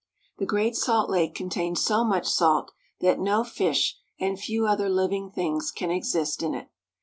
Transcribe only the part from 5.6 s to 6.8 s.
can exist in it.